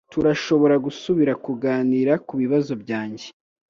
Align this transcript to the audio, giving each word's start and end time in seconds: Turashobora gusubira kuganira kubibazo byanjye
Turashobora 0.13 0.75
gusubira 0.85 1.33
kuganira 1.45 2.13
kubibazo 2.27 2.71
byanjye 2.83 3.25